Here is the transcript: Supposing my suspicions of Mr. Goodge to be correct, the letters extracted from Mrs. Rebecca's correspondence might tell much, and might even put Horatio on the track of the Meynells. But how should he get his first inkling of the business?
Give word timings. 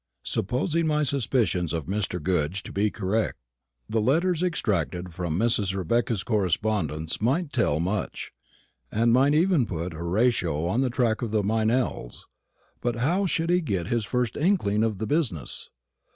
Supposing 0.23 0.87
my 0.87 1.03
suspicions 1.03 1.73
of 1.73 1.85
Mr. 1.85 2.19
Goodge 2.19 2.63
to 2.63 2.71
be 2.71 2.89
correct, 2.89 3.37
the 3.87 4.01
letters 4.01 4.41
extracted 4.41 5.13
from 5.13 5.37
Mrs. 5.37 5.75
Rebecca's 5.77 6.23
correspondence 6.23 7.21
might 7.21 7.53
tell 7.53 7.79
much, 7.79 8.31
and 8.91 9.13
might 9.13 9.35
even 9.35 9.67
put 9.67 9.93
Horatio 9.93 10.65
on 10.65 10.81
the 10.81 10.89
track 10.89 11.21
of 11.21 11.29
the 11.29 11.43
Meynells. 11.43 12.25
But 12.81 12.95
how 12.95 13.27
should 13.27 13.51
he 13.51 13.61
get 13.61 13.89
his 13.89 14.03
first 14.03 14.35
inkling 14.35 14.81
of 14.81 14.97
the 14.97 15.05
business? 15.05 15.69